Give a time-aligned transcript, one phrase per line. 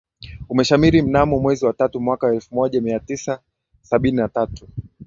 [0.49, 3.39] Umeshamiri mnamo mwezi wa tatu mwaka wa elfu moja mia tisa
[3.81, 4.67] sabini na tatu